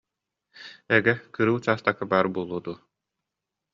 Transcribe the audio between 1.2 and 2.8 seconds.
кырыы учаастакка баар буолуо дуо